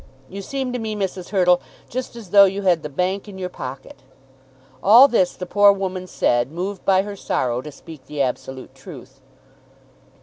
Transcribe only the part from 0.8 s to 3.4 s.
Mrs. Hurtle, just as though you had the bank in